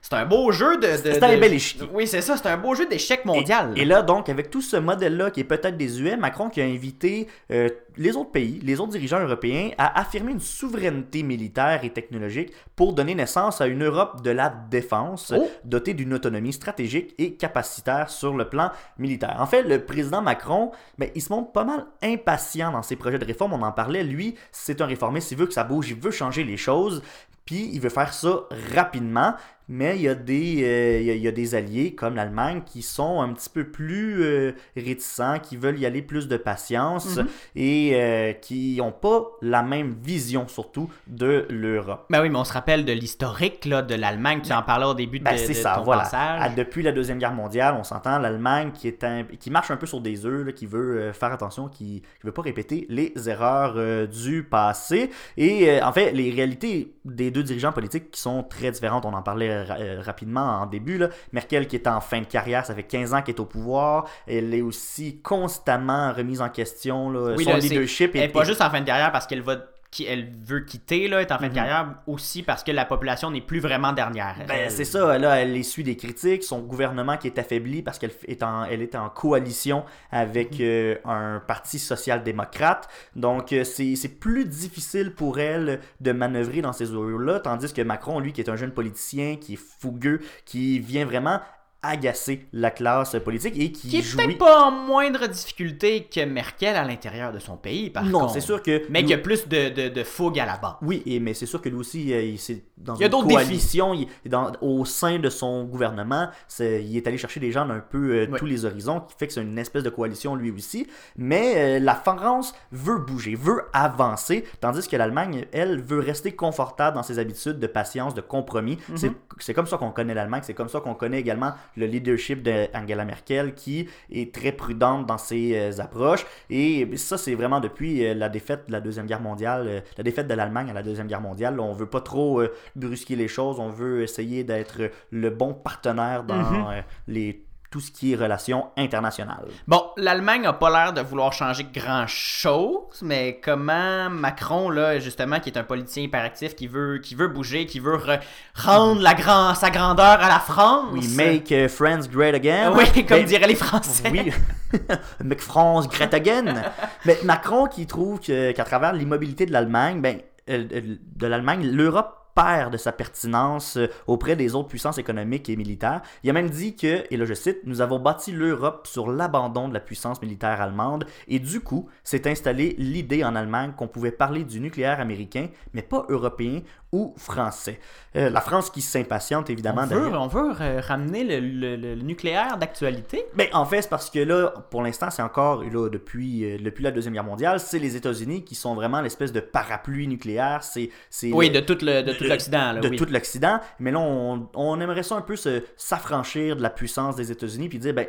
[0.02, 0.82] c'est un beau jeu de.
[0.86, 1.88] de- C'est un de- bel échiquier.
[1.92, 2.36] Oui, c'est ça.
[2.36, 3.72] C'est un beau jeu d'échec mondial.
[3.76, 6.64] Et, et là, donc, avec tout ce modèle-là qui est peut-être désuet, Macron qui a
[6.64, 11.90] invité euh, les autres pays, les autres dirigeants européens à affirmer une souveraineté militaire et
[11.90, 15.48] technologique pour donner naissance à une Europe de la défense, Oh.
[15.64, 19.36] dotée d'une autonomie stratégique et capacitaire sur le plan militaire.
[19.40, 23.18] En fait, le président Macron, ben, il se montre pas mal impatient dans ses projets
[23.18, 23.54] de réforme.
[23.54, 24.04] On en parlait.
[24.04, 25.30] Lui, c'est un réformiste.
[25.32, 25.88] Il veut que ça bouge.
[25.90, 27.02] Il veut changer les choses.
[27.44, 28.40] Puis il veut faire ça
[28.74, 29.34] rapidement.
[29.68, 32.14] Mais il y, a des, euh, il, y a, il y a des alliés comme
[32.14, 36.36] l'Allemagne qui sont un petit peu plus euh, réticents, qui veulent y aller plus de
[36.36, 37.26] patience Mhm.
[37.56, 42.06] et euh, qui n'ont pas la même vision surtout de l'Europe.
[42.10, 44.40] Ben oui, mais on se rappelle de l'historique de l'Allemagne.
[44.44, 46.02] Tu en parlais au début de, Ben, de c'est ça, ton voilà.
[46.02, 46.40] passage.
[46.42, 49.76] Ah, depuis la Deuxième Guerre mondiale, on s'entend, l'Allemagne qui, est un- qui marche un
[49.76, 54.06] peu sur des œufs, qui veut faire attention, qui ne veut pas répéter les erreurs
[54.06, 55.10] du passé.
[55.36, 59.22] Et en fait, les réalités des deux dirigeants politiques qui sont très différentes, on en
[59.22, 60.98] parlait ra- euh, rapidement en début.
[60.98, 61.08] Là.
[61.32, 64.06] Merkel qui est en fin de carrière, ça fait 15 ans qu'elle est au pouvoir.
[64.26, 67.10] Elle est aussi constamment remise en question.
[67.10, 67.34] Là.
[67.36, 69.56] Oui, Son leadership Elle est, est pas juste en fin de carrière parce qu'elle va
[69.90, 71.54] qui elle veut quitter là, est en fin de Mhm.
[71.54, 74.36] carrière aussi parce que la population n'est plus vraiment dernière.
[74.46, 77.98] Ben, Elle- c'est ça, là, elle essuie des critiques, son gouvernement qui est affaibli parce
[77.98, 82.88] qu'elle est en, elle est en coalition avec euh, un parti social-démocrate.
[83.14, 87.82] Donc, euh, c'est c'est plus difficile pour elle de manœuvrer dans ces eaux-là, tandis que
[87.82, 91.40] Macron, lui, qui est un jeune politicien, qui est fougueux, qui vient vraiment
[91.86, 94.24] agacer la classe politique et qui, qui est jouit...
[94.24, 98.40] peut-être pas en moindre difficulté que Merkel à l'intérieur de son pays, par non, c'est
[98.40, 98.82] sûr que...
[98.90, 100.74] Mais lui- qu'il y a plus de, de, de fougue à la base.
[100.82, 103.06] Oui, et, mais c'est sûr que lui aussi, euh, il, c'est dans Il y a
[103.06, 107.18] une d'autres coalition, il est dans, au sein de son gouvernement, c'est- il est allé
[107.18, 108.38] chercher des gens d'un peu euh, Oui.
[108.38, 110.86] tous les horizons, qui fait que c'est une espèce de coalition lui aussi.
[111.16, 116.96] Mais euh, la France veut bouger, veut avancer, tandis que l'Allemagne, elle, veut rester confortable
[116.96, 118.78] dans ses habitudes de patience, de compromis.
[118.88, 118.96] Mhm.
[118.96, 122.42] C'est- C'est comme ça qu'on connaît l'Allemagne, c'est comme ça qu'on connaît également le leadership
[122.42, 126.26] d'Angela Merkel, qui est très prudente dans ses euh, approches.
[126.50, 130.04] Et ça, c'est vraiment depuis euh, la défaite de la Deuxième Guerre mondiale, euh, la
[130.04, 131.60] défaite de l'Allemagne à la Deuxième Guerre mondiale.
[131.60, 132.42] on veut pas trop
[132.74, 136.82] brusquer les choses, on veut essayer d'être le bon partenaire dans Mhm.
[137.08, 139.48] les, tout ce qui est relations internationales.
[139.66, 145.50] Bon, l'Allemagne n'a pas l'air de vouloir changer grand-chose, mais comment Macron, là, justement, qui
[145.50, 148.20] est un politicien hyperactif, qui veut, qui veut bouger, qui veut re-
[148.54, 150.86] rendre la grand, sa grandeur à la France?
[150.92, 152.72] Oui, make euh, friends great again.
[152.74, 154.08] Oui, comme diraient les Français.
[154.12, 154.32] Oui,
[155.24, 156.62] Make France great again.
[157.04, 162.14] Mais Macron qui trouve qu'à travers l'immobilité de l'Allemagne, ben, euh, euh, de l'Allemagne, l'Europe
[162.36, 166.02] perd de sa pertinence euh, auprès des autres puissances économiques et militaires.
[166.22, 169.68] Il a même dit que, et là je cite, nous avons bâti l'Europe sur l'abandon
[169.68, 174.12] de la puissance militaire allemande et du coup s'est installée l'idée en Allemagne qu'on pouvait
[174.12, 176.60] parler du nucléaire américain, mais pas européen
[176.92, 177.80] ou français.
[178.14, 181.94] Euh, la France qui s'impatiente évidemment On veut, on veut euh, ramener le, le- le-
[181.96, 183.26] le nucléaire d'actualité.
[183.34, 186.84] mais en fait, c'est parce que là, pour l'instant, c'est encore, là, depuis, euh, depuis
[186.84, 190.62] la Deuxième Guerre mondiale, c'est les États-Unis qui sont vraiment l'espèce de parapluie nucléaire.
[190.62, 192.72] C'est, c'est Oui, le- de tout le- de tout de- l'Occident.
[192.72, 192.96] là, de oui.
[192.96, 193.58] tout l'Occident.
[193.80, 197.68] Mais là, on, on aimerait ça un peu se, s'affranchir de la puissance des États-Unis
[197.68, 198.06] puis dire, ben,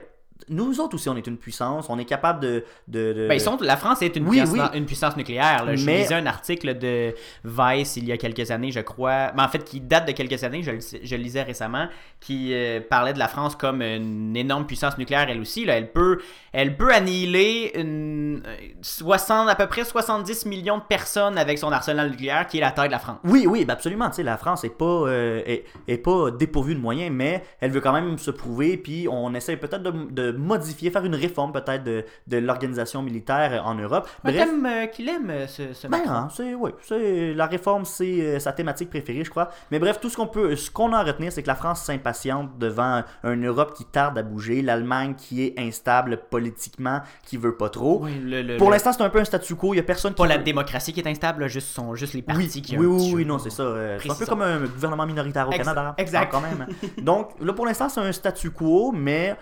[0.49, 2.63] nous autres aussi, on est une puissance, on est capable de.
[2.87, 4.77] de, de- Ben, ils sont, la France est une, Oui, puissance, oui.
[4.77, 5.65] une puissance nucléaire.
[5.65, 5.75] là.
[5.75, 9.31] Je Mais- lisais un article de Vice il y a quelques années, je crois.
[9.35, 11.87] Mais en fait, qui date de quelques années, je, le- je lisais récemment,
[12.19, 15.65] qui euh, parlait de la France comme une énorme puissance nucléaire, elle aussi.
[15.65, 15.77] Là.
[15.77, 16.19] Elle, peut,
[16.53, 21.71] elle peut annihiler une, euh, 60, à peu près 70 millions de personnes avec son
[21.71, 23.17] arsenal nucléaire, qui est la taille de la France.
[23.23, 24.09] Oui, oui, ben absolument.
[24.09, 27.71] Tu sais, la France est pas, euh, est, est pas dépourvue de moyens, mais elle
[27.71, 28.77] veut quand même se prouver.
[28.77, 33.63] Puis on essaie peut-être de, de modifier, faire une réforme peut-être de, de l'organisation militaire
[33.65, 34.09] en Europe.
[34.23, 37.85] Bref, thème euh, qu'il aime, euh, ce, ce Ben, hein, c'est oui, c'est la réforme,
[37.85, 39.49] c'est euh, sa thématique préférée, je crois.
[39.71, 41.81] Mais bref, tout ce qu'on peut, ce qu'on a à retenir, c'est que la France
[41.83, 47.55] s'impatiente devant une Europe qui tarde à bouger, l'Allemagne qui est instable politiquement, qui veut
[47.55, 47.99] pas trop.
[48.03, 49.73] Oui, le- le- Pour l'instant, c'est un peu un statu quo.
[49.73, 52.19] Il y a personne qui pas la démocratie qui est instable, juste, sont, juste les
[52.19, 53.63] oui, partis qui ont oui, un oui, oui, peu- non, c'est ça.
[53.63, 55.93] euh, C'est un peu comme un gouvernement minoritaire au Canada.
[55.97, 56.25] exact.
[56.25, 56.67] hein, quand même.
[57.03, 59.35] Donc, là, pour l'instant, c'est un statu quo, mais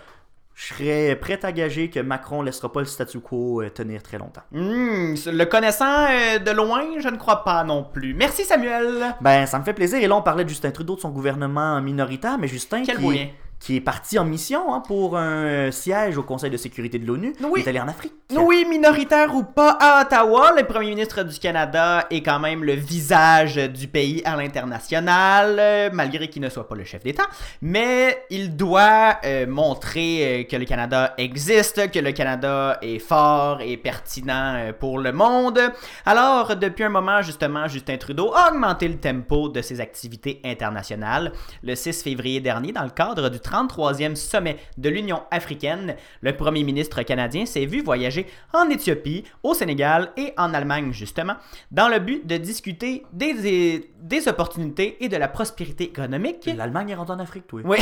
[0.56, 4.16] je serais prêt à gager que Macron laissera pas le statu quo euh, tenir très
[4.16, 4.40] longtemps.
[4.52, 8.14] Hmm, le connaissant euh, de loin, je ne crois pas non plus.
[8.14, 9.14] Merci Samuel.
[9.20, 9.98] Ben, ça me fait plaisir.
[9.98, 13.02] Et là, on parlait de Justin Trudeau, de son gouvernement minoritaire, mais Justin Quel qui,
[13.02, 13.28] moyen?
[13.58, 17.34] Qui est parti en mission hein, pour un siège au Conseil de sécurité de l'ONU.
[17.42, 17.60] Oui.
[17.60, 18.12] Il est allé en Afrique.
[18.36, 22.72] Oui, minoritaire ou pas, à Ottawa, le premier ministre du Canada est quand même le
[22.72, 27.26] visage du pays à l'international, euh, malgré qu'il ne soit pas le chef d'État.
[27.62, 33.60] Mais il doit euh, montrer euh, que le Canada existe, que le Canada est fort
[33.60, 35.60] et pertinent euh, pour le monde.
[36.04, 41.32] Alors, depuis un moment, justement, Justin Trudeau a augmenté le tempo de ses activités internationales.
[41.62, 46.64] Le 6 février dernier, dans le cadre du 33e sommet de l'Union africaine, le premier
[46.64, 51.34] ministre canadien s'est vu voyager en Éthiopie, au Sénégal et en Allemagne, justement,
[51.70, 56.48] dans le but de discuter des, des, des opportunités et de la prospérité économique.
[56.56, 57.62] L'Allemagne est rentrée en Afrique, oui.
[57.64, 57.78] Oui.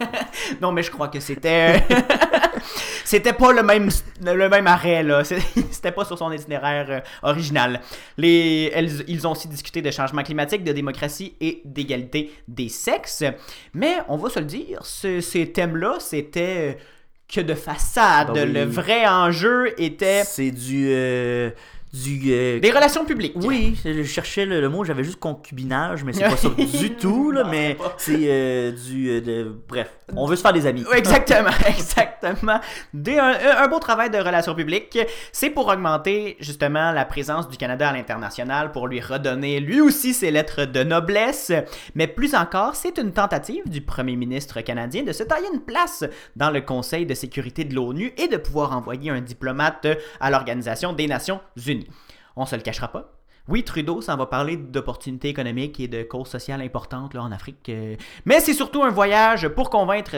[0.60, 1.82] non, mais je crois que c'était.
[3.14, 3.88] c'était pas le même,
[4.24, 5.22] le même arrêt, là.
[5.70, 7.80] C'était pas sur son itinéraire euh, original.
[8.16, 13.22] Les, elles- ils ont aussi discuté de changement climatique, de démocratie et d'égalité des sexes.
[13.72, 16.76] Mais on va se le dire, ce- ces thèmes-là, c'était
[17.32, 18.30] que de façade.
[18.34, 18.52] Oui.
[18.52, 20.88] Le vrai enjeu était C'est du.
[20.90, 21.50] euh,
[21.94, 23.34] du euh, des relations publiques.
[23.36, 27.30] Oui, je cherchais le, le mot, j'avais juste concubinage, mais c'est pas ça du tout,
[27.30, 29.08] là, Non, mais c'est euh, du.
[29.10, 30.84] euh, de- bref, on veut se faire des amis.
[30.94, 32.60] Exactement, exactement.
[32.92, 34.98] Des- un, un beau travail de relations publiques.
[35.32, 40.14] C'est pour augmenter justement la présence du Canada à l'international, pour lui redonner lui aussi
[40.14, 41.52] ses lettres de noblesse.
[41.94, 46.04] Mais plus encore, c'est une tentative du premier ministre canadien de se tailler une place
[46.34, 49.86] dans le Conseil de sécurité de l'ONU et de pouvoir envoyer un diplomate
[50.20, 51.83] à l'Organisation des Nations Unies.
[52.36, 53.10] On se le cachera pas.
[53.46, 57.68] Oui, Trudeau, ça va parler d'opportunités économiques et de causes sociales importantes là, en Afrique.
[57.68, 57.94] euh,
[58.24, 60.16] mais c'est surtout un voyage pour convaincre,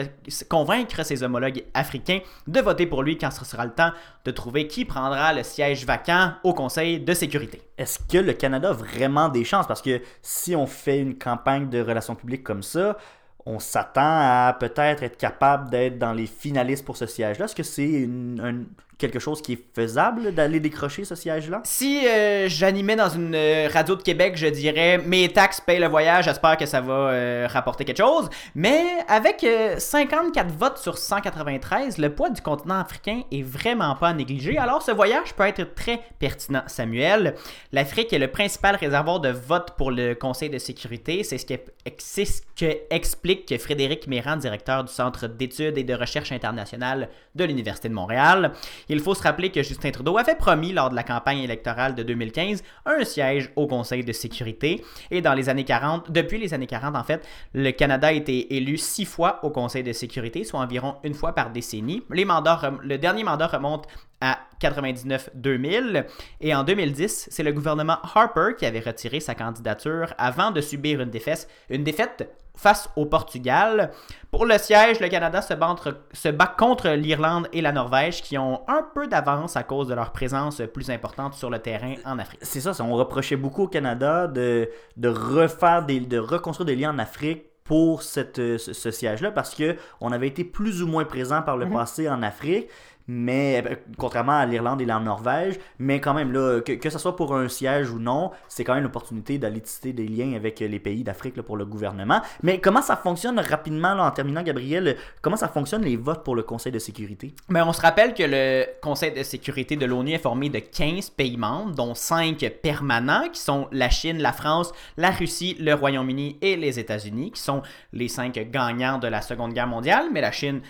[1.03, 3.91] ses homologues africains de voter pour lui quand ce sera le temps
[4.23, 7.61] de trouver qui prendra le siège vacant au Conseil de sécurité.
[7.77, 9.67] Est-ce que le Canada a vraiment des chances?
[9.67, 12.97] Parce que si on fait une campagne de relations publiques comme ça,
[13.45, 17.45] on s'attend à peut-être être capable d'être dans les finalistes pour ce siège-là.
[17.45, 18.63] Est-ce que c'est une- un-
[18.97, 21.61] quelque chose qui est faisable d'aller décrocher ce siège-là?
[21.63, 25.87] Si euh, j'animais dans une euh, radio de Québec, je dirais mes taxes payent le
[25.87, 28.29] voyage, j'espère que ça va euh, rapporter quelque chose.
[28.55, 34.09] Mais avec euh, 54 votes sur 193, le poids du continent africain est vraiment pas
[34.09, 34.57] à négliger.
[34.57, 37.35] Alors ce voyage peut être très pertinent, Samuel.
[37.71, 41.23] L'Afrique est le principal réservoir de votes pour le Conseil de sécurité.
[41.23, 41.53] C'est ce, que-
[41.99, 47.89] ce que explique Frédéric Méran, directeur du Centre d'études et de recherche internationale de l'Université
[47.89, 48.51] de Montréal.
[48.89, 52.03] Il faut se rappeler que Justin Trudeau avait promis lors de la campagne électorale de
[52.03, 54.83] 2015 un siège au Conseil de sécurité.
[55.11, 58.55] Et dans les années 40, depuis les années 40 en fait, le Canada a été
[58.55, 62.03] élu six fois au Conseil de sécurité, soit environ une fois par décennie.
[62.11, 63.87] Les le dernier mandat remonte
[64.21, 66.05] à 99-2000
[66.41, 71.01] et en 2010, c'est le gouvernement Harper qui avait retiré sa candidature avant de subir
[71.01, 73.91] une défaite, une défaite face au Portugal.
[74.31, 78.21] Pour le siège, le Canada se bat, entre- se bat contre l'Irlande et la Norvège
[78.21, 81.93] qui ont un peu d'avance à cause de leur présence plus importante sur le terrain
[82.03, 82.39] en Afrique.
[82.43, 86.91] C'est ça, on reprochait beaucoup au Canada de, de refaire des, de reconstruire des liens
[86.93, 91.03] en Afrique pour cette, ce, ce siège-là parce que on avait été plus ou moins
[91.05, 92.67] présent par le passé en Afrique,
[93.07, 96.99] mais euh, contrairement à l'Irlande et la Norvège, mais quand même là, que, que ce
[96.99, 100.59] soit pour un siège ou non, c'est quand même l'opportunité d'aller tisser des liens avec
[100.59, 102.21] les pays d'Afrique pour le gouvernement.
[102.43, 104.97] Mais comment ça fonctionne rapidement là, en terminant, Gabriel?
[105.21, 107.33] Comment ça fonctionne les votes pour le Conseil de sécurité?
[107.49, 111.11] Mais on se rappelle que le Conseil de sécurité de l'ONU est formé de 15
[111.11, 116.37] pays membres, dont 5 permanents, qui sont la Chine, la France, la Russie, le Royaume-Uni
[116.41, 117.61] et les États-Unis, qui sont
[117.93, 120.61] les 5 gagnants de la Seconde Guerre mondiale, mais la Chine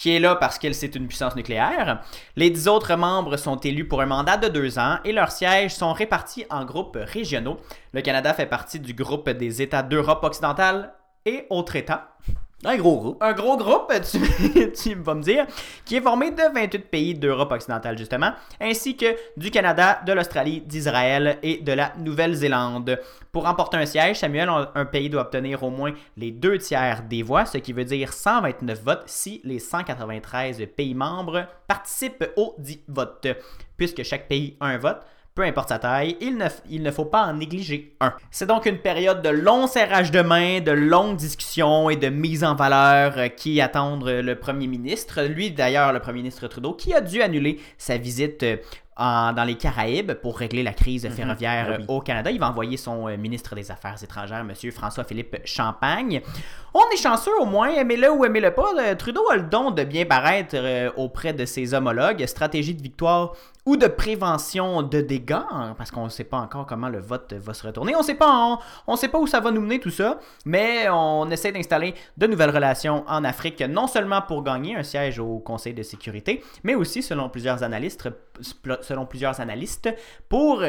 [0.00, 2.00] qui est là parce qu'elle c'est une puissance nucléaire.
[2.34, 5.74] Les 10 autres membres sont élus pour un mandat de deux ans et leurs sièges
[5.74, 7.60] sont répartis en groupes régionaux.
[7.92, 10.94] Le Canada fait partie du groupe des États d'Europe occidentale
[11.26, 12.16] et autres États
[12.62, 13.22] Un gros groupe.
[13.22, 15.46] un gros groupe, tu, tu vas me dire,
[15.86, 19.06] qui est formé de 28 pays d'Europe occidentale, justement, ainsi que
[19.38, 23.00] du Canada, de l'Australie, d'Israël et de la Nouvelle-Zélande.
[23.32, 27.22] Pour remporter un siège, Samuel, un pays doit obtenir au moins les deux tiers des
[27.22, 32.80] voix, ce qui veut dire 129 votes si les 193 pays membres participent aux 10
[32.88, 33.28] votes.
[33.78, 35.00] Puisque chaque pays a un vote,
[35.40, 38.12] peu importe sa taille, il ne, il ne faut pas en négliger un.
[38.30, 42.44] C'est donc une période de long serrage de main, de longues discussions et de mise
[42.44, 45.22] en valeur euh, qui attendent le premier ministre.
[45.22, 48.56] Lui, d'ailleurs, le premier ministre Trudeau, qui a dû annuler sa visite euh,
[48.98, 51.84] en- dans les Caraïbes pour régler la crise ferroviaire Ah oui.
[51.88, 52.30] euh, au Canada.
[52.30, 54.70] Il va envoyer son euh, ministre des Affaires étrangères, M.
[54.70, 56.20] François-Philippe Champagne.
[56.74, 58.72] On est chanceux au moins, aimez-le ou aimez-le pas.
[58.78, 62.26] euh, Trudeau a le don de bien paraître euh, auprès de ses homologues.
[62.26, 63.32] Stratégie de victoire
[63.66, 67.34] ou de prévention de dégâts, hein, parce qu'on ne sait pas encore comment le vote
[67.34, 67.94] va se retourner.
[67.94, 71.30] On sait pas, on, sait pas où ça va nous mener tout ça, mais on
[71.30, 75.74] essaie d'installer de nouvelles relations en Afrique, non seulement pour gagner un siège au Conseil
[75.74, 78.08] de sécurité, mais aussi selon plusieurs analystes,
[78.80, 79.90] selon plusieurs analystes,
[80.28, 80.62] pour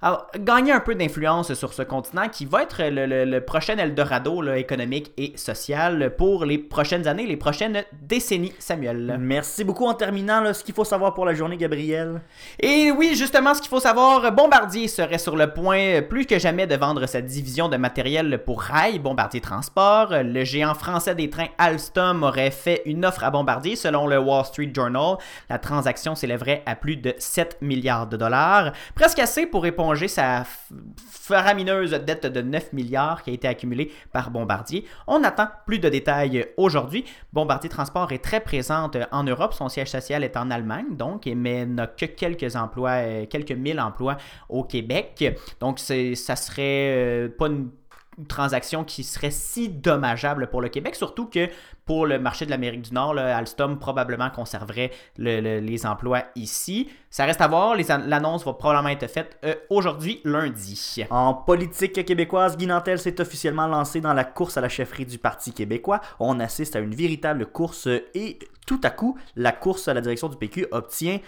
[0.00, 4.56] alors, gagner un peu d'influence sur ce continent qui va être le, prochain Eldorado là,
[4.56, 9.16] économique et social pour les prochaines années, les prochaines décennies, Samuel.
[9.18, 12.20] Merci beaucoup en terminant ce qu'il faut savoir pour la journée, Gabriel?
[12.60, 16.68] Et oui, justement, ce qu'il faut savoir, Bombardier serait sur le point plus que jamais
[16.68, 20.10] de vendre sa division de matériel pour rail, Bombardier Transport.
[20.12, 24.44] Le géant français des trains Alstom aurait fait une offre à Bombardier selon le Wall
[24.44, 25.16] Street Journal.
[25.50, 30.44] La transaction s'élèverait à plus de 7 milliards de dollars, presque assez pour répondre sa
[31.10, 34.84] faramineuse dette de 9 milliards qui a été accumulée par Bombardier.
[35.06, 37.04] On attend plus de détails aujourd'hui.
[37.32, 39.54] Bombardier Transport est très présente en Europe.
[39.54, 43.80] Son siège social est en Allemagne, donc, mais n'a que quelques emplois, euh, quelques mille
[43.80, 44.16] emplois
[44.48, 45.24] au Québec.
[45.60, 47.70] Donc, ça serait euh, pas une
[48.26, 51.48] transaction qui serait si dommageable pour le Québec, surtout que
[51.84, 56.88] pour le marché de l'Amérique du Nord, Alstom probablement conserverait les emplois ici.
[57.10, 57.76] Ça reste à voir,
[58.06, 61.04] l'annonce va probablement être faite euh, aujourd'hui, lundi.
[61.08, 65.18] En politique québécoise, Guy Nantel s'est officiellement lancé dans la course à la chefferie du
[65.18, 66.00] Parti québécois.
[66.20, 70.28] On assiste à une véritable course et tout à coup, la course à la direction
[70.28, 71.20] du PQ obtient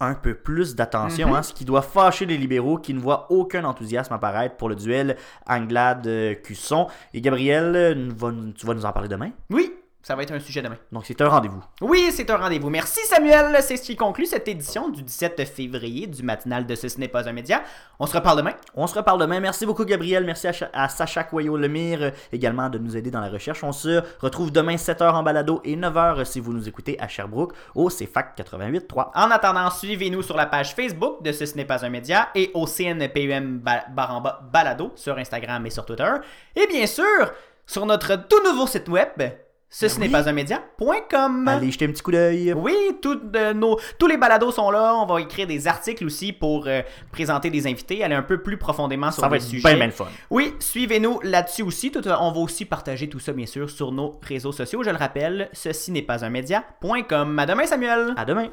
[0.00, 1.34] un peu plus d'attention, mhm.
[1.34, 4.76] hein, ce qui doit fâcher les libéraux qui ne voient aucun enthousiasme apparaître pour le
[4.76, 6.88] duel Anglade-Cusson.
[7.12, 8.12] Et Gabriel,
[8.56, 9.30] tu vas nous en parler demain?
[9.50, 9.72] Oui,
[10.04, 10.76] ça va être un sujet demain.
[10.92, 11.62] Donc c'est un rendez-vous.
[11.80, 12.68] Oui, c'est un rendez-vous.
[12.68, 13.56] Merci Samuel.
[13.62, 17.26] C'est ce qui conclut cette édition du 17 février du matinal de Ce n'est pas
[17.26, 17.62] un média.
[17.98, 18.52] On se reparle demain.
[18.74, 19.40] On se reparle demain.
[19.40, 20.26] Merci beaucoup Gabriel.
[20.26, 23.64] Merci à, Sacha Coyot-Lemire euh, également de nous aider dans la recherche.
[23.64, 27.54] On se retrouve demain 7h en balado et 9h si vous nous écoutez à Sherbrooke
[27.74, 29.10] au CFAC 88.3.
[29.14, 32.66] En attendant, suivez-nous sur la page Facebook de Ce n'est pas un média et au
[32.66, 36.12] CNPUM Baramba Balado sur Instagram et sur Twitter.
[36.54, 37.32] Et bien sûr,
[37.66, 39.08] sur notre tout nouveau site web
[39.74, 41.48] ce n'est pas un média.com.
[41.48, 42.52] Allez jeter un petit coup d'œil.
[42.52, 42.74] Oui,
[43.54, 44.94] nos, tous les balados sont là.
[44.94, 48.56] On va écrire des articles aussi pour euh, présenter des invités, aller un peu plus
[48.56, 49.62] profondément sur le sujet.
[49.62, 50.06] Ça va être bien, fun.
[50.30, 51.90] Oui, suivez-nous là-dessus aussi.
[51.90, 54.82] Tout, on va aussi partager tout ça, bien sûr, sur nos réseaux sociaux.
[54.84, 57.38] Je le rappelle, ceci n'est pas un média.com.
[57.38, 58.14] À demain, Samuel.
[58.16, 58.48] À demain.